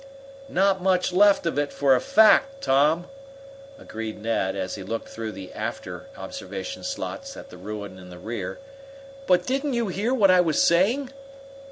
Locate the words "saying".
10.59-11.11